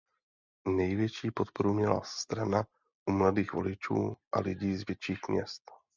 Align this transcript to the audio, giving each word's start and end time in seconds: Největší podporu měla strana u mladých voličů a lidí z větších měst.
Největší 0.67 1.31
podporu 1.31 1.73
měla 1.73 2.01
strana 2.03 2.63
u 3.09 3.11
mladých 3.11 3.53
voličů 3.53 4.15
a 4.33 4.39
lidí 4.39 4.75
z 4.75 4.87
větších 4.87 5.19
měst. 5.29 5.63